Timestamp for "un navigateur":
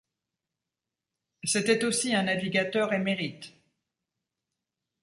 2.15-2.91